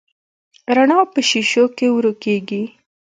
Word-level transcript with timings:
رڼا 0.75 0.99
په 1.13 1.19
شیشو 1.29 1.65
کې 1.77 1.87
ورو 1.91 2.13
کېږي. 2.23 2.63